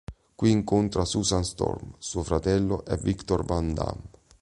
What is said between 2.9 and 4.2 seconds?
Victor van Damme.